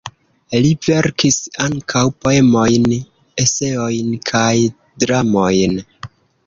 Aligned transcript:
Li 0.61 0.69
verkis 0.85 1.37
ankaŭ 1.65 2.03
poemojn, 2.25 2.89
eseojn 3.47 4.13
kaj 4.33 4.51
dramojn. 5.05 5.83